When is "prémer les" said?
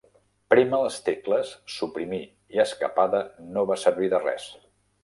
0.53-0.97